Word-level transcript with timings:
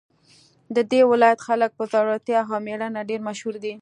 د 0.75 0.77
دې 0.91 1.01
ولایت 1.11 1.39
خلک 1.47 1.71
په 1.77 1.83
زړورتیا 1.91 2.39
او 2.49 2.55
میړانه 2.65 3.01
ډېر 3.09 3.21
مشهور 3.27 3.55
دي 3.63 3.69